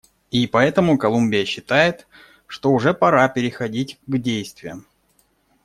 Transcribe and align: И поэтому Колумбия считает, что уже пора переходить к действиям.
И 0.31 0.47
поэтому 0.47 0.97
Колумбия 0.97 1.45
считает, 1.45 2.07
что 2.47 2.71
уже 2.71 2.95
пора 2.95 3.29
переходить 3.29 3.99
к 4.07 4.17
действиям. 4.17 4.87